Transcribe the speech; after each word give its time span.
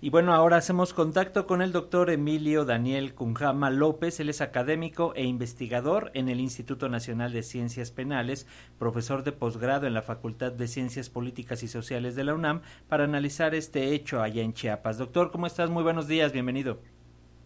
Y 0.00 0.10
bueno, 0.10 0.32
ahora 0.32 0.58
hacemos 0.58 0.94
contacto 0.94 1.44
con 1.48 1.60
el 1.60 1.72
doctor 1.72 2.08
Emilio 2.10 2.64
Daniel 2.64 3.16
Cunjama 3.16 3.68
López. 3.68 4.20
Él 4.20 4.28
es 4.28 4.40
académico 4.40 5.12
e 5.16 5.24
investigador 5.24 6.12
en 6.14 6.28
el 6.28 6.38
Instituto 6.38 6.88
Nacional 6.88 7.32
de 7.32 7.42
Ciencias 7.42 7.90
Penales, 7.90 8.46
profesor 8.78 9.24
de 9.24 9.32
posgrado 9.32 9.88
en 9.88 9.94
la 9.94 10.02
Facultad 10.02 10.52
de 10.52 10.68
Ciencias 10.68 11.10
Políticas 11.10 11.64
y 11.64 11.68
Sociales 11.68 12.14
de 12.14 12.22
la 12.22 12.34
UNAM, 12.34 12.62
para 12.88 13.02
analizar 13.02 13.56
este 13.56 13.92
hecho 13.92 14.22
allá 14.22 14.42
en 14.42 14.52
Chiapas. 14.52 14.98
Doctor, 14.98 15.32
¿cómo 15.32 15.48
estás? 15.48 15.68
Muy 15.68 15.82
buenos 15.82 16.06
días, 16.06 16.30
bienvenido. 16.30 16.78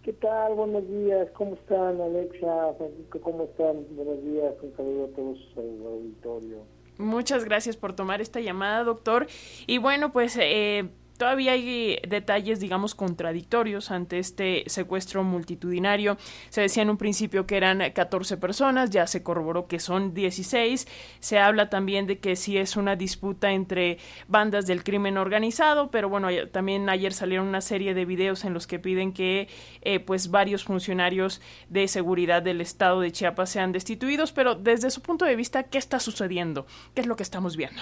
¿Qué 0.03 0.13
tal? 0.13 0.55
Buenos 0.55 0.87
días, 0.87 1.29
¿cómo 1.33 1.55
están 1.55 1.99
Alexa, 2.03 2.75
Francisco? 2.77 3.19
¿Cómo 3.23 3.45
están? 3.45 3.77
Buenos 3.97 4.23
días, 4.25 4.53
un 4.61 4.77
saludo 4.77 5.05
a 5.07 5.17
todos 5.17 5.39
el 5.57 5.87
auditorio. 5.87 6.59
Muchas 6.99 7.47
gracias 7.47 7.79
por 7.79 7.95
tomar 7.95 8.21
esta 8.21 8.41
llamada, 8.41 8.85
doctor. 8.85 9.27
Y 9.67 9.79
bueno, 9.79 10.13
pues 10.13 10.37
eh, 10.39 10.91
Todavía 11.23 11.53
hay 11.53 12.01
detalles, 12.09 12.59
digamos, 12.59 12.97
contradictorios 12.97 13.93
ante 13.93 14.19
este 14.19 14.65
secuestro 14.67 15.23
multitudinario. 15.23 16.17
Se 16.49 16.63
decía 16.63 16.83
en 16.83 16.91
un 16.91 16.97
principio 16.97 17.47
que 17.47 17.57
eran 17.57 17.79
14 17.93 18.39
personas, 18.39 18.91
ya 18.91 19.07
se 19.07 19.23
corroboró 19.23 19.69
que 19.69 19.79
son 19.79 20.15
16. 20.15 20.89
Se 21.21 21.39
habla 21.39 21.71
también 21.71 22.09
de 22.09 22.19
que 22.19 22.35
sí 22.35 22.59
es 22.59 22.77
una 22.77 22.97
disputa 22.97 23.53
entre 23.53 23.99
bandas 24.27 24.67
del 24.67 24.83
crimen 24.83 25.17
organizado, 25.17 25.93
pero 25.93 26.09
bueno, 26.09 26.27
también 26.51 26.89
ayer 26.89 27.13
salieron 27.13 27.47
una 27.47 27.61
serie 27.61 27.95
de 27.95 28.05
videos 28.05 28.45
en 28.45 28.53
los 28.53 28.67
que 28.67 28.81
piden 28.81 29.13
que 29.13 29.47
eh, 29.83 30.01
pues 30.01 30.29
varios 30.29 30.65
funcionarios 30.65 31.41
de 31.69 31.87
seguridad 31.87 32.43
del 32.43 32.61
estado 32.61 33.01
de 33.01 33.13
Chiapas 33.13 33.49
sean 33.49 33.71
destituidos, 33.71 34.33
pero 34.33 34.57
desde 34.57 34.91
su 34.91 35.03
punto 35.03 35.25
de 35.25 35.37
vista, 35.37 35.63
¿qué 35.63 35.79
está 35.79 36.01
sucediendo? 36.01 36.67
¿Qué 36.97 37.03
es 37.03 37.07
lo 37.07 37.15
que 37.15 37.23
estamos 37.23 37.57
viendo? 37.57 37.81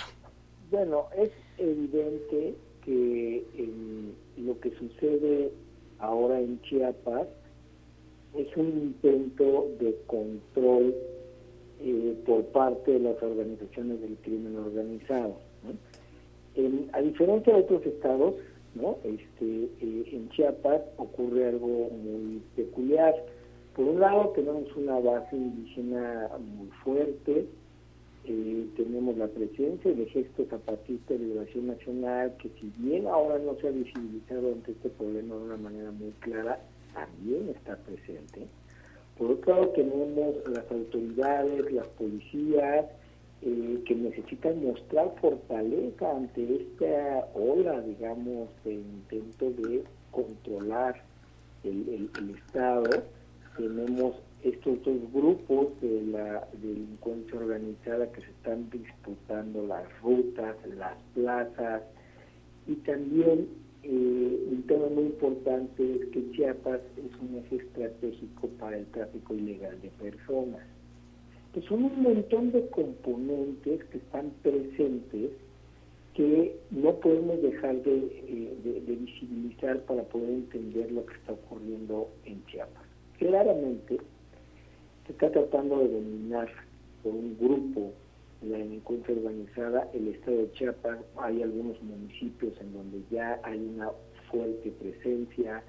Bueno, 0.71 1.07
es 1.17 1.31
evidente 1.57 2.55
que 2.85 3.45
lo 4.37 4.59
que 4.61 4.71
sucede 4.71 5.51
ahora 5.99 6.41
en 6.41 6.61
Chiapas 6.63 7.29
es 8.37 8.57
un 8.57 8.69
intento 8.69 9.69
de 9.81 9.97
control 10.07 10.95
eh, 11.83 12.15
por 12.27 12.45
parte 12.47 12.93
de 12.93 13.01
las 13.01 13.23
organizaciones 13.23 14.01
del 14.01 14.17
crimen 14.23 14.57
organizado. 14.57 15.37
a 16.93 17.01
diferencia 17.01 17.55
de 17.55 17.61
otros 17.61 17.87
estados, 17.87 18.35
¿no? 18.75 18.99
este, 19.05 19.65
eh, 19.81 20.05
en 20.13 20.29
Chiapas 20.31 20.83
ocurre 20.97 21.49
algo 21.49 21.91
muy 21.91 22.43
peculiar. 22.57 23.15
Por 23.75 23.87
un 23.87 24.01
lado 24.01 24.33
tenemos 24.35 24.75
una 24.77 24.99
base 24.99 25.37
indígena 25.37 26.29
muy 26.39 26.69
fuerte, 26.85 27.47
eh, 28.25 28.67
tenemos 28.77 29.17
la 29.17 29.29
presencia 29.29 29.91
del 29.91 30.03
Ejército 30.03 30.45
Zapatista 30.51 31.15
de 31.15 31.21
Liberación 31.21 31.69
Nacional, 31.69 32.35
que 32.39 32.51
si 32.61 32.73
bien 32.77 33.07
ahora 33.07 33.39
no 33.39 33.57
se 33.61 33.69
ha 33.69 33.71
visibilizado 33.71 34.53
ante 34.53 34.73
este 34.73 34.91
problema 34.91 35.37
de 35.37 35.43
una 35.43 35.57
manera 35.57 35.91
muy 35.91 36.11
clara, 36.21 36.61
también 36.93 37.49
está 37.49 37.77
presente. 37.77 38.47
Por 39.17 39.33
otro 39.33 39.55
lado, 39.55 39.69
tenemos 39.71 40.35
las 40.49 40.71
autoridades, 40.71 41.73
las 41.73 41.87
policías, 41.89 42.87
eh, 43.43 43.83
que 43.87 43.95
necesitan 43.95 44.63
mostrar 44.63 45.15
fortaleza 45.21 46.11
ante 46.15 46.57
esta 46.57 47.27
ola, 47.35 47.81
digamos, 47.81 48.49
de 48.65 48.75
intento 48.75 49.51
de 49.51 49.83
controlar 50.11 51.03
el, 51.65 52.11
el 52.19 52.31
Estado. 52.37 53.03
Tenemos 53.57 54.17
estos 54.43 54.83
dos 54.83 55.13
grupos 55.13 55.69
de 55.81 56.03
la 56.07 56.49
delincuencia 56.63 57.39
organizada 57.39 58.11
que 58.13 58.23
se 58.23 58.31
están 58.31 58.71
disputando 58.71 59.67
las 59.67 59.85
rutas, 60.01 60.57
las 60.77 60.97
plazas 61.15 61.83
y 62.67 62.75
también 62.77 63.49
eh, 63.83 64.47
un 64.51 64.63
tema 64.67 64.87
muy 64.89 65.05
importante 65.05 65.97
es 65.97 66.07
que 66.11 66.31
Chiapas 66.33 66.83
es 66.97 67.21
un 67.21 67.37
eje 67.37 67.57
estratégico 67.57 68.49
para 68.59 68.79
el 68.79 68.87
tráfico 68.87 69.35
ilegal 69.35 69.81
de 69.81 69.89
personas. 69.89 70.63
Pues 71.53 71.65
son 71.67 71.85
un 71.85 72.03
montón 72.03 72.53
de 72.53 72.67
componentes 72.69 73.85
que 73.85 73.99
están 73.99 74.31
presentes 74.43 75.31
que 76.15 76.57
no 76.71 76.95
podemos 76.97 77.41
dejar 77.43 77.83
de, 77.83 77.97
eh, 77.97 78.57
de 78.63 78.97
visibilizar 78.97 79.81
para 79.85 80.03
poder 80.05 80.31
entender 80.31 80.93
lo 80.93 81.05
que 81.07 81.15
está 81.15 81.33
ocurriendo 81.33 82.09
en 82.25 82.45
Chiapas. 82.47 82.85
Claramente, 83.19 83.99
se 85.11 85.27
está 85.27 85.31
tratando 85.33 85.79
de 85.81 85.89
dominar 85.89 86.49
por 87.03 87.13
un 87.13 87.37
grupo 87.37 87.93
la 88.43 88.59
delincuencia 88.59 89.15
organizada 89.15 89.89
el 89.93 90.09
estado 90.09 90.37
de 90.37 90.53
Chiapas. 90.53 90.99
Hay 91.17 91.43
algunos 91.43 91.83
municipios 91.83 92.53
en 92.61 92.73
donde 92.73 93.03
ya 93.11 93.41
hay 93.43 93.59
una 93.59 93.91
fuerte 94.31 94.71
presencia. 94.81 95.65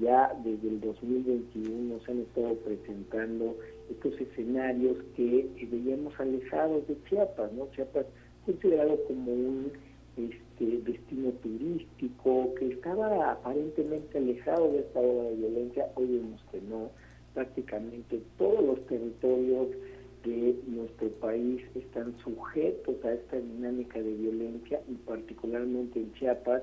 Ya 0.00 0.34
desde 0.44 0.68
el 0.68 0.80
2021 0.80 2.00
se 2.00 2.10
han 2.10 2.20
estado 2.20 2.54
presentando 2.56 3.56
estos 3.90 4.20
escenarios 4.20 4.96
que 5.16 5.48
veíamos 5.70 6.18
alejados 6.18 6.86
de 6.88 6.96
Chiapas, 7.08 7.52
¿no? 7.52 7.70
Chiapas 7.70 8.06
considerado 8.44 8.98
como 9.06 9.32
un 9.32 9.72
este, 10.16 10.90
destino 10.90 11.30
turístico 11.42 12.54
que 12.56 12.72
estaba 12.72 13.32
aparentemente 13.32 14.18
alejado 14.18 14.68
de 14.72 14.80
esta 14.80 14.98
ola 14.98 15.30
de 15.30 15.36
violencia, 15.36 15.86
hoy 15.94 16.06
vemos 16.06 16.40
que 16.50 16.60
no 16.62 16.90
prácticamente 17.34 18.20
todos 18.38 18.64
los 18.64 18.86
territorios 18.86 19.68
de 20.24 20.54
nuestro 20.66 21.08
país 21.20 21.62
están 21.74 22.14
sujetos 22.18 23.02
a 23.04 23.12
esta 23.14 23.36
dinámica 23.38 23.98
de 24.00 24.12
violencia 24.12 24.80
y 24.88 24.94
particularmente 25.06 25.98
en 25.98 26.12
Chiapas 26.14 26.62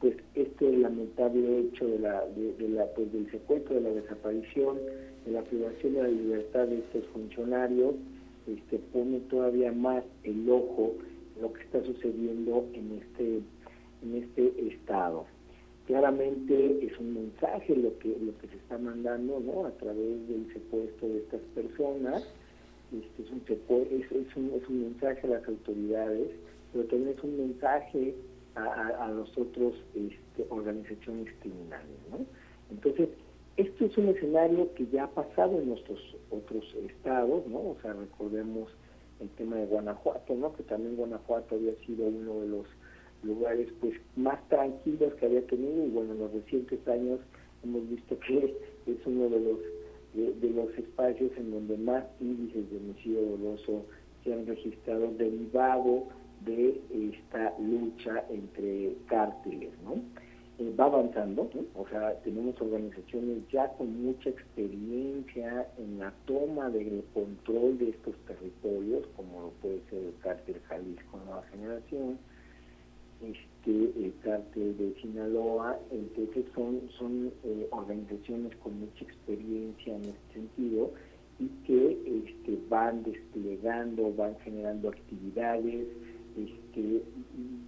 pues 0.00 0.16
este 0.34 0.76
lamentable 0.76 1.60
hecho 1.60 1.86
de 1.86 1.98
la, 2.00 2.24
de, 2.26 2.68
la 2.68 2.86
pues 2.94 3.12
del 3.12 3.30
secuestro 3.30 3.76
de 3.76 3.80
la 3.82 3.90
desaparición 3.90 4.78
de 5.24 5.32
la 5.32 5.42
privación 5.42 5.94
de 5.94 6.02
la 6.02 6.08
libertad 6.08 6.66
de 6.66 6.78
estos 6.78 7.04
funcionarios 7.12 7.94
este 8.48 8.78
pone 8.92 9.20
todavía 9.30 9.72
más 9.72 10.04
el 10.24 10.48
ojo 10.50 10.94
en 11.36 11.42
lo 11.42 11.52
que 11.52 11.62
está 11.62 11.82
sucediendo 11.84 12.66
en 12.74 13.00
este 13.00 13.40
en 14.02 14.22
este 14.22 14.68
estado 14.68 15.26
claramente 15.86 16.84
es 16.84 16.98
un 16.98 17.14
mensaje 17.14 17.76
lo 17.76 17.96
que 17.98 18.08
lo 18.08 18.36
que 18.38 18.48
se 18.48 18.56
está 18.56 18.78
mandando 18.78 19.40
no 19.40 19.66
a 19.66 19.70
través 19.72 20.28
del 20.28 20.52
secuestro 20.52 21.08
de 21.08 21.18
estas 21.18 21.40
personas. 21.54 22.22
Este 22.92 23.22
es 23.22 23.30
un 23.30 23.42
es, 23.48 24.36
un, 24.36 24.52
es 24.54 24.68
un 24.68 24.82
mensaje 24.82 25.26
a 25.26 25.30
las 25.30 25.48
autoridades 25.48 26.30
pero 26.72 26.84
también 26.88 27.16
es 27.16 27.24
un 27.24 27.36
mensaje 27.36 28.14
a, 28.54 29.04
a, 29.04 29.10
los 29.10 29.36
otros 29.36 29.74
este, 29.94 30.46
organizaciones 30.50 31.32
criminales 31.40 31.98
no 32.10 32.18
entonces 32.70 33.08
esto 33.56 33.86
es 33.86 33.96
un 33.98 34.08
escenario 34.08 34.72
que 34.74 34.86
ya 34.86 35.04
ha 35.04 35.10
pasado 35.10 35.58
en 35.58 35.68
nuestros 35.68 35.98
otros 36.30 36.64
estados 36.86 37.46
no 37.46 37.58
o 37.58 37.76
sea 37.82 37.92
recordemos 37.92 38.70
el 39.20 39.28
tema 39.30 39.56
de 39.56 39.66
Guanajuato 39.66 40.34
no 40.34 40.54
que 40.54 40.62
también 40.62 40.96
Guanajuato 40.96 41.56
había 41.56 41.74
sido 41.86 42.06
uno 42.06 42.40
de 42.40 42.48
los 42.48 42.66
lugares 43.22 43.68
pues 43.80 43.94
más 44.16 44.38
tranquilos 44.48 45.14
que 45.14 45.26
había 45.26 45.46
tenido 45.46 45.86
y 45.86 45.90
bueno 45.90 46.12
en 46.12 46.20
los 46.20 46.32
recientes 46.32 46.86
años 46.88 47.20
hemos 47.64 47.88
visto 47.88 48.18
que 48.20 48.56
es 48.86 49.06
uno 49.06 49.28
de 49.28 49.40
los 49.40 49.58
de, 50.14 50.50
los 50.50 50.70
espacios 50.78 51.30
en 51.36 51.50
donde 51.50 51.76
más 51.76 52.04
índices 52.20 52.70
de 52.70 52.76
homicidio 52.78 53.22
doloso 53.22 53.82
se 54.24 54.32
han 54.32 54.46
registrado 54.46 55.12
derivado 55.12 56.04
de 56.44 56.80
esta 56.90 57.52
lucha 57.58 58.24
entre 58.30 58.94
cárteles, 59.08 59.70
¿no? 59.84 60.00
Eh, 60.58 60.74
va 60.78 60.86
avanzando, 60.86 61.50
o 61.74 61.86
sea, 61.88 62.14
tenemos 62.22 62.58
organizaciones 62.58 63.46
ya 63.52 63.68
con 63.72 64.02
mucha 64.02 64.30
experiencia 64.30 65.68
en 65.76 65.98
la 65.98 66.14
toma 66.24 66.70
del 66.70 67.04
control 67.12 67.76
de 67.76 67.90
estos 67.90 68.16
territorios, 68.26 69.06
como 69.16 69.50
puede 69.60 69.82
ser 69.90 70.02
el 70.02 70.14
cártel 70.22 70.58
Jalisco 70.66 71.18
Nueva 71.26 71.42
Generación, 71.50 72.18
este 73.22 73.70
el 73.70 74.12
cártel 74.22 74.76
de 74.76 74.94
Sinaloa, 75.00 75.78
entonces 75.90 76.44
son, 76.54 76.80
son 76.98 77.32
eh, 77.44 77.66
organizaciones 77.70 78.54
con 78.56 78.78
mucha 78.78 79.04
experiencia 79.04 79.96
en 79.96 80.02
este 80.02 80.34
sentido 80.34 80.92
y 81.38 81.48
que 81.66 82.22
este, 82.24 82.58
van 82.68 83.02
desplegando, 83.02 84.14
van 84.14 84.36
generando 84.44 84.88
actividades 84.88 85.86
este, 86.36 87.02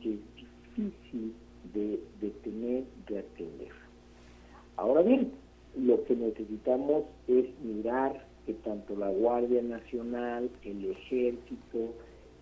que 0.02 0.14
es 0.14 0.20
difícil 0.76 1.32
de 1.75 2.00
detener, 2.20 2.84
de 3.08 3.19
atender. 3.19 3.73
Ahora 4.76 5.02
bien, 5.02 5.32
lo 5.76 6.02
que 6.05 6.14
necesitamos 6.17 7.05
es 7.26 7.46
mirar 7.62 8.26
que 8.46 8.55
tanto 8.55 8.96
la 8.96 9.11
Guardia 9.11 9.62
Nacional, 9.62 10.49
el 10.62 10.90
Ejército, 10.90 11.93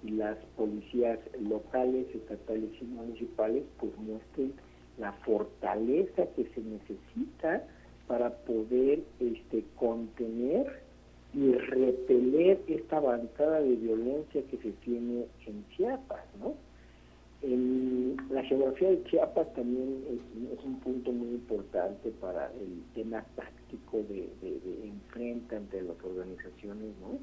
y 0.05 0.11
las 0.11 0.37
policías 0.57 1.19
locales, 1.41 2.07
estatales 2.15 2.71
y 2.81 2.85
municipales 2.85 3.65
pues 3.79 3.93
muestren 3.99 4.53
la 4.99 5.13
fortaleza 5.13 6.27
que 6.35 6.45
se 6.55 6.61
necesita 6.61 7.65
para 8.07 8.31
poder 8.31 9.01
este 9.21 9.65
contener 9.77 10.83
y 11.35 11.53
repeler 11.53 12.61
esta 12.69 12.97
avanzada 12.97 13.61
de 13.61 13.77
violencia 13.77 14.43
que 14.51 14.57
se 14.59 14.71
tiene 14.85 15.27
en 15.47 15.65
Chiapas, 15.77 16.25
¿no? 16.41 16.55
La 18.31 18.43
geografía 18.43 18.91
de 18.91 19.05
Chiapas 19.05 19.53
también 19.55 20.03
es, 20.11 20.65
un 20.65 20.81
punto 20.81 21.13
muy 21.13 21.37
para 22.21 22.51
el 22.53 22.83
tema 22.95 23.25
táctico 23.37 23.99
de, 23.99 24.29
de, 24.41 24.89
enfrenta 24.89 25.57
entre 25.57 25.83
las 25.83 25.97
organizaciones, 26.03 26.89
¿no? 27.01 27.19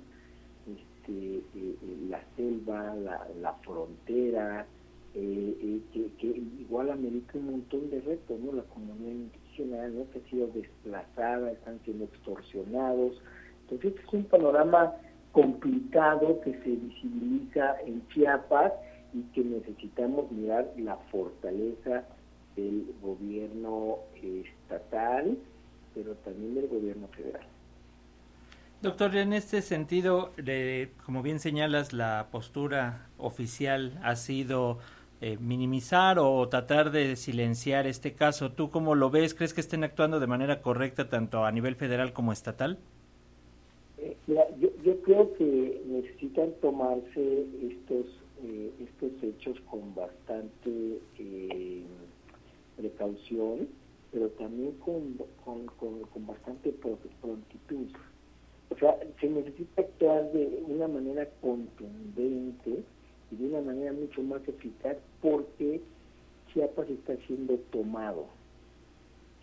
Este, 0.71 0.92
eh, 1.07 1.41
eh, 1.55 1.75
la 2.09 2.21
selva, 2.35 2.95
la, 2.95 3.27
la 3.41 3.53
frontera, 3.55 4.65
eh, 5.13 5.81
que, 5.91 6.07
que, 6.17 6.27
igual 6.27 6.89
amerita 6.89 7.37
un 7.37 7.51
montón 7.51 7.89
de 7.89 8.01
retos, 8.01 8.39
¿no? 8.39 8.51
La 8.53 8.63
comunidad 8.63 9.11
indígena, 9.11 9.87
¿no? 9.89 10.09
Que 10.11 10.19
ha 10.19 10.29
sido 10.29 10.47
desplazada, 10.47 11.51
están 11.51 11.79
siendo 11.83 12.05
extorsionados. 12.05 13.21
Entonces 13.61 13.93
es 14.01 14.13
un 14.13 14.23
panorama 14.25 14.93
complicado 15.31 16.41
que 16.41 16.53
se 16.53 16.69
visibiliza 16.69 17.79
en 17.81 18.07
Chiapas 18.09 18.73
y 19.13 19.21
que 19.33 19.43
necesitamos 19.43 20.31
mirar 20.31 20.71
la 20.77 20.95
fortaleza 21.11 22.03
del 22.55 22.85
gobierno 23.01 23.99
estatal, 24.21 25.37
pero 25.93 26.15
también 26.15 26.55
del 26.55 26.67
gobierno 26.67 27.07
federal. 27.09 27.52
Doctor, 28.83 29.15
en 29.15 29.31
este 29.31 29.61
sentido, 29.61 30.31
como 31.05 31.21
bien 31.23 31.39
señalas, 31.39 31.93
la 31.93 32.27
postura 32.31 33.07
oficial 33.17 33.97
ha 34.03 34.17
sido 34.17 34.77
eh, 35.21 35.37
minimizar 35.39 36.19
o 36.19 36.49
tratar 36.49 36.91
de 36.91 37.15
silenciar 37.15 37.87
este 37.87 38.11
caso. 38.11 38.51
¿Tú 38.51 38.69
cómo 38.69 38.93
lo 38.93 39.09
ves? 39.09 39.35
¿Crees 39.35 39.53
que 39.53 39.61
estén 39.61 39.85
actuando 39.85 40.19
de 40.19 40.27
manera 40.27 40.61
correcta 40.61 41.07
tanto 41.07 41.45
a 41.45 41.51
nivel 41.53 41.75
federal 41.77 42.11
como 42.11 42.33
estatal? 42.33 42.77
Eh, 43.99 44.17
yo, 44.27 45.01
creo 45.03 45.33
que 45.35 45.81
necesitan 45.85 46.51
tomarse 46.61 47.45
estos, 47.61 48.05
eh, 48.43 48.69
estos 48.81 49.11
hechos 49.23 49.61
con 49.61 49.95
bastante 49.95 50.99
precaución, 52.75 53.69
pero 54.11 54.27
también 54.31 54.73
con, 54.73 55.15
con, 55.45 55.67
con, 55.67 56.27
bastante 56.27 56.73
prontitud. 57.21 57.87
O 58.73 58.77
sea, 58.79 58.97
se 59.21 59.29
necesita 59.29 59.83
actuar 59.83 60.31
de 60.31 60.63
una 60.67 60.87
manera 60.87 61.29
contundente 61.41 62.83
y 63.31 63.35
de 63.35 63.45
una 63.45 63.61
manera 63.61 63.93
mucho 63.93 64.23
más 64.23 64.41
eficaz 64.47 64.97
porque 65.21 65.79
Chiapas 66.51 66.89
está 66.89 67.15
siendo 67.27 67.57
tomado. 67.71 68.25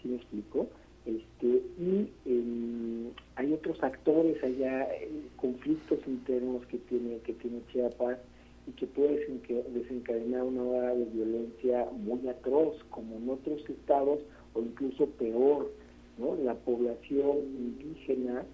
¿Sí 0.03 0.09
me 0.09 0.17
explico? 0.17 0.67
Este, 1.06 1.62
y 1.79 2.11
em, 2.27 3.11
hay 3.37 3.53
otros 3.53 3.81
actores 3.85 4.43
allá, 4.43 4.82
eh, 4.94 5.09
conflictos 5.37 6.00
internos 6.09 6.67
que 6.67 6.79
tiene, 6.79 7.19
que 7.19 7.35
tiene 7.35 7.61
Chiapas, 7.73 8.19
y 8.67 8.73
que 8.73 8.87
puede 8.88 9.27
desencadenar 9.73 10.43
una 10.43 10.62
hora 10.65 10.94
de 10.94 11.05
violencia 11.05 11.87
muy 12.05 12.29
atroz, 12.29 12.77
como 12.91 13.17
en 13.17 13.31
otros 13.31 13.62
estados, 13.71 14.19
o 14.55 14.61
incluso 14.61 15.06
peor, 15.06 15.71
¿no? 16.19 16.35
La 16.35 16.55
población 16.55 17.38
indígena 17.59 18.44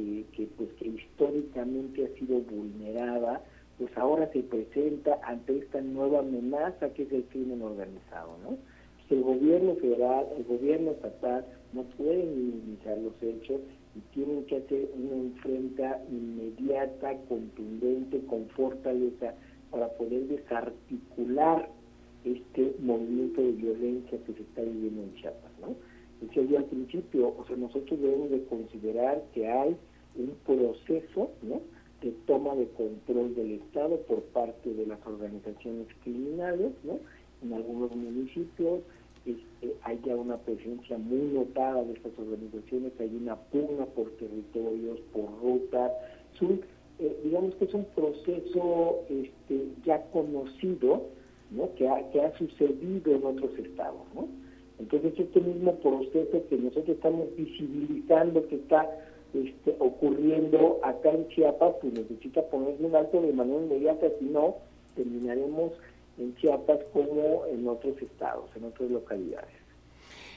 que, 0.00 0.24
que, 0.36 0.46
pues, 0.56 0.72
que 0.74 0.88
históricamente 0.88 2.04
ha 2.04 2.18
sido 2.18 2.40
vulnerada, 2.40 3.42
pues 3.78 3.96
ahora 3.96 4.30
se 4.32 4.42
presenta 4.42 5.18
ante 5.22 5.58
esta 5.58 5.80
nueva 5.80 6.20
amenaza 6.20 6.92
que 6.92 7.04
es 7.04 7.12
el 7.12 7.24
crimen 7.24 7.62
organizado, 7.62 8.36
¿no? 8.42 8.58
el 9.10 9.22
gobierno 9.22 9.74
federal, 9.76 10.26
el 10.36 10.44
gobierno 10.44 10.92
estatal 10.92 11.44
no 11.72 11.82
pueden 11.82 12.36
minimizar 12.36 12.96
los 12.98 13.12
hechos 13.20 13.60
y 13.96 14.00
tienen 14.14 14.44
que 14.46 14.58
hacer 14.58 14.88
una 14.94 15.16
enfrenta 15.16 16.00
inmediata, 16.10 17.16
contundente, 17.28 18.20
con 18.26 18.46
fortaleza 18.50 19.34
para 19.70 19.88
poder 19.94 20.28
desarticular 20.28 21.68
este 22.24 22.74
movimiento 22.80 23.42
de 23.42 23.52
violencia 23.52 24.18
que 24.24 24.32
se 24.32 24.42
está 24.42 24.62
viviendo 24.62 25.02
en 25.02 25.14
Chiapas, 25.14 25.52
¿no? 25.60 25.74
Decía 26.20 26.44
yo 26.44 26.58
al 26.58 26.66
principio, 26.66 27.34
o 27.36 27.44
sea, 27.46 27.56
nosotros 27.56 28.00
debemos 28.00 28.30
de 28.30 28.44
considerar 28.44 29.24
que 29.32 29.48
hay 29.48 29.76
un 30.16 30.34
proceso, 30.46 31.30
¿no? 31.42 31.60
de 32.02 32.12
toma 32.26 32.54
de 32.54 32.66
control 32.68 33.34
del 33.34 33.52
Estado 33.52 33.98
por 34.02 34.22
parte 34.22 34.72
de 34.72 34.86
las 34.86 34.98
organizaciones 35.06 35.86
criminales, 36.02 36.72
¿no? 36.82 36.98
En 37.42 37.52
algunos 37.52 37.94
municipios 37.94 38.80
este, 39.26 39.74
hay 39.82 40.00
ya 40.04 40.16
una 40.16 40.38
presencia 40.38 40.96
muy 40.96 41.32
notada 41.34 41.84
de 41.84 41.92
estas 41.92 42.12
organizaciones, 42.18 42.92
hay 42.98 43.14
una 43.14 43.36
pugna 43.36 43.84
por 43.86 44.10
territorios, 44.12 44.98
por 45.12 45.26
rutas, 45.42 45.92
eh, 46.98 47.20
digamos 47.24 47.54
que 47.56 47.66
es 47.66 47.74
un 47.74 47.84
proceso 47.94 49.04
este, 49.10 49.68
ya 49.84 50.02
conocido, 50.10 51.02
¿no? 51.50 51.74
que, 51.74 51.88
ha, 51.88 52.10
que 52.10 52.22
ha 52.22 52.36
sucedido 52.38 53.14
en 53.14 53.24
otros 53.24 53.58
estados. 53.58 54.02
¿no? 54.14 54.28
Entonces, 54.78 55.12
este 55.18 55.40
mismo 55.40 55.74
proceso 55.76 56.42
que 56.48 56.56
nosotros 56.56 56.88
estamos 56.96 57.28
visibilizando 57.36 58.46
que 58.48 58.56
está 58.56 58.88
este, 59.34 59.76
ocurriendo 59.78 60.80
acá 60.82 61.10
en 61.10 61.28
Chiapas, 61.28 61.74
pues 61.80 61.92
necesita 61.92 62.42
ponerse 62.42 62.84
un 62.84 62.96
alto 62.96 63.20
de 63.20 63.32
manera 63.32 63.60
inmediata, 63.60 64.06
si 64.18 64.26
no, 64.26 64.56
terminaremos 64.94 65.72
en 66.18 66.34
Chiapas 66.36 66.80
como 66.92 67.46
en 67.46 67.66
otros 67.68 68.00
estados, 68.02 68.50
en 68.56 68.64
otras 68.64 68.90
localidades. 68.90 69.60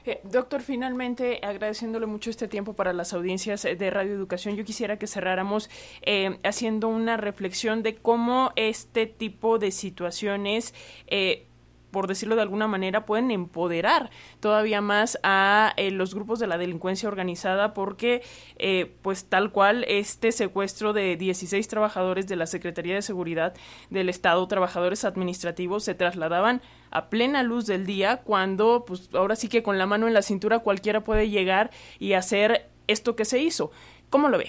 Eh, 0.06 0.20
doctor, 0.24 0.62
finalmente, 0.62 1.40
agradeciéndole 1.42 2.06
mucho 2.06 2.30
este 2.30 2.50
tiempo 2.50 2.74
para 2.74 2.92
las 2.92 3.14
audiencias 3.14 3.64
de 3.64 3.90
Radio 3.90 4.14
Educación, 4.14 4.56
yo 4.56 4.66
quisiera 4.66 4.98
que 4.98 5.08
cerráramos 5.08 5.70
eh, 6.02 6.38
haciendo 6.44 6.90
una 6.90 7.16
reflexión 7.16 7.84
de 7.84 7.96
cómo 7.96 8.52
este 8.58 9.08
tipo 9.08 9.60
de 9.60 9.72
situaciones 9.72 10.74
eh, 11.08 11.48
por 11.94 12.08
decirlo 12.08 12.36
de 12.36 12.42
alguna 12.42 12.68
manera, 12.68 13.06
pueden 13.06 13.32
empoderar 13.32 14.10
todavía 14.42 14.82
más 14.82 15.18
a 15.24 15.72
eh, 15.78 15.92
los 15.92 16.14
grupos 16.14 16.40
de 16.40 16.48
la 16.48 16.58
delincuencia 16.58 17.08
organizada 17.08 17.74
porque, 17.74 18.22
eh, 18.58 18.92
pues 19.02 19.26
tal 19.26 19.54
cual, 19.54 19.86
este 19.88 20.34
secuestro 20.34 20.92
de 20.92 21.16
16 21.16 21.66
trabajadores 21.70 22.28
de 22.28 22.36
la 22.36 22.48
Secretaría 22.48 22.96
de 22.96 23.02
Seguridad 23.02 23.54
del 23.90 24.10
Estado, 24.10 24.46
trabajadores 24.48 25.06
administrativos, 25.06 25.86
se 25.86 25.96
trasladaban 25.96 26.62
a 26.92 27.10
plena 27.10 27.44
luz 27.44 27.68
del 27.68 27.86
día 27.86 28.18
cuando, 28.18 28.84
pues 28.86 29.10
ahora 29.14 29.38
sí 29.38 29.48
que 29.48 29.64
con 29.64 29.78
la 29.78 29.86
mano 29.86 30.08
en 30.08 30.14
la 30.14 30.22
cintura 30.24 30.60
cualquiera 30.60 31.04
puede 31.04 31.30
llegar 31.30 31.70
y 32.00 32.14
hacer 32.14 32.68
esto 32.88 33.16
que 33.16 33.24
se 33.24 33.40
hizo. 33.40 33.72
¿Cómo 34.10 34.30
lo 34.30 34.40
ve? 34.40 34.48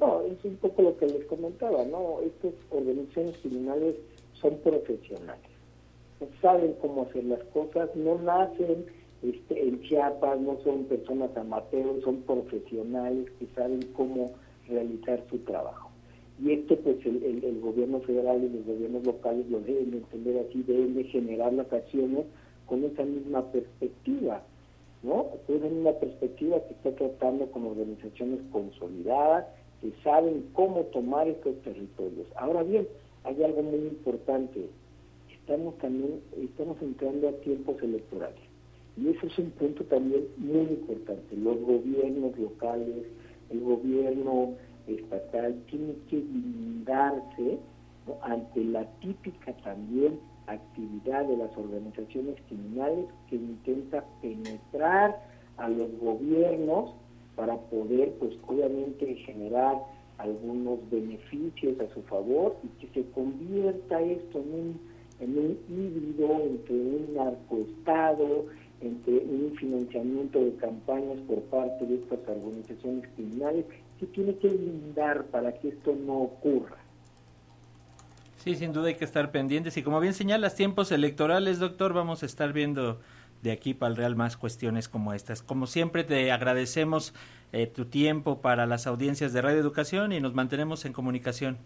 No, 0.00 0.22
es 0.22 0.42
un 0.44 0.56
poco 0.56 0.82
lo 0.82 0.96
que 0.96 1.06
les 1.06 1.24
comentaba, 1.26 1.84
¿no? 1.84 2.20
Estas 2.24 2.54
organizaciones 2.70 3.36
criminales 3.38 3.96
son 4.40 4.58
profesionales 4.58 5.53
saben 6.40 6.74
cómo 6.80 7.02
hacer 7.02 7.24
las 7.24 7.42
cosas, 7.44 7.94
no 7.94 8.18
nacen 8.18 8.86
este, 9.22 9.68
en 9.68 9.80
Chiapas, 9.82 10.40
no 10.40 10.58
son 10.64 10.84
personas 10.84 11.36
amateurs, 11.36 12.02
son 12.04 12.22
profesionales 12.22 13.30
que 13.38 13.46
saben 13.54 13.80
cómo 13.94 14.32
realizar 14.68 15.22
su 15.30 15.38
trabajo. 15.38 15.90
Y 16.42 16.52
esto 16.52 16.76
pues 16.76 16.96
el, 17.06 17.60
gobierno 17.60 18.00
federal 18.00 18.42
y 18.42 18.48
los 18.48 18.66
gobiernos 18.66 19.04
locales 19.04 19.48
lo 19.48 19.60
deben 19.60 19.94
entender 19.94 20.44
así, 20.46 20.62
deben 20.64 20.94
de 20.94 21.04
generar 21.04 21.52
las 21.52 21.72
acciones 21.72 22.26
con 22.66 22.84
esa 22.84 23.04
misma 23.04 23.50
perspectiva, 23.52 24.42
¿no? 25.02 25.26
Es 25.48 25.62
una 25.62 25.92
perspectiva 25.92 26.60
que 26.60 26.74
está 26.74 26.92
tratando 26.92 27.46
con 27.46 27.66
organizaciones 27.66 28.40
consolidadas, 28.50 29.46
que 29.80 29.92
saben 30.02 30.46
cómo 30.54 30.80
tomar 30.86 31.28
estos 31.28 31.54
territorios. 31.62 32.26
Ahora 32.36 32.62
bien, 32.62 32.88
hay 33.22 33.42
algo 33.42 33.62
muy 33.62 33.80
importante, 33.80 34.66
estamos 35.44 35.76
también 35.78 36.20
estamos 36.42 36.80
entrando 36.80 37.28
a 37.28 37.32
tiempos 37.32 37.76
electorales. 37.82 38.40
Y 38.96 39.08
eso 39.08 39.26
es 39.26 39.38
un 39.38 39.50
punto 39.50 39.84
también 39.84 40.24
muy 40.38 40.62
importante. 40.62 41.36
Los 41.36 41.60
gobiernos 41.60 42.38
locales, 42.38 43.04
el 43.50 43.60
gobierno 43.60 44.54
estatal 44.86 45.54
tiene 45.70 45.94
que 46.08 46.20
blindarse 46.20 47.58
ante 48.22 48.64
la 48.64 48.86
típica 49.00 49.52
también 49.64 50.18
actividad 50.46 51.26
de 51.26 51.36
las 51.36 51.56
organizaciones 51.56 52.36
criminales 52.48 53.06
que 53.28 53.36
intenta 53.36 54.04
penetrar 54.22 55.18
a 55.56 55.68
los 55.68 55.90
gobiernos 55.98 56.94
para 57.36 57.56
poder, 57.56 58.12
pues 58.18 58.32
obviamente, 58.46 59.14
generar 59.16 59.76
algunos 60.18 60.78
beneficios 60.90 61.78
a 61.80 61.92
su 61.92 62.02
favor 62.02 62.56
y 62.62 62.68
que 62.80 62.92
se 62.94 63.10
convierta 63.10 64.00
esto 64.00 64.38
en 64.38 64.54
un 64.54 64.93
en 65.24 65.38
un 65.38 65.58
híbrido 65.68 66.40
entre 66.42 66.74
un 66.74 67.14
narcoestado, 67.14 68.46
entre 68.80 69.14
un 69.14 69.54
financiamiento 69.56 70.44
de 70.44 70.54
campañas 70.56 71.18
por 71.26 71.42
parte 71.44 71.86
de 71.86 71.96
estas 71.96 72.20
organizaciones 72.28 73.08
criminales, 73.14 73.64
que 73.98 74.06
tiene 74.06 74.36
que 74.36 74.48
blindar 74.48 75.24
para 75.26 75.52
que 75.52 75.68
esto 75.68 75.96
no 76.06 76.18
ocurra. 76.18 76.76
Sí, 78.36 78.54
sin 78.56 78.72
duda 78.72 78.88
hay 78.88 78.96
que 78.96 79.06
estar 79.06 79.30
pendientes 79.30 79.76
y 79.78 79.82
como 79.82 80.00
bien 80.00 80.12
señalas, 80.12 80.54
tiempos 80.54 80.92
electorales, 80.92 81.58
doctor, 81.58 81.94
vamos 81.94 82.22
a 82.22 82.26
estar 82.26 82.52
viendo 82.52 83.00
de 83.42 83.52
aquí 83.52 83.72
para 83.72 83.90
el 83.90 83.96
Real 83.96 84.16
más 84.16 84.36
cuestiones 84.36 84.88
como 84.88 85.14
estas. 85.14 85.42
Como 85.42 85.66
siempre, 85.66 86.04
te 86.04 86.30
agradecemos 86.30 87.14
eh, 87.52 87.66
tu 87.66 87.86
tiempo 87.86 88.40
para 88.40 88.66
las 88.66 88.86
audiencias 88.86 89.32
de 89.32 89.40
Radio 89.40 89.60
Educación 89.60 90.12
y 90.12 90.20
nos 90.20 90.34
mantenemos 90.34 90.84
en 90.84 90.92
comunicación. 90.92 91.58